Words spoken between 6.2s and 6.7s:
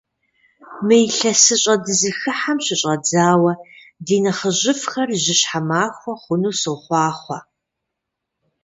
хъуну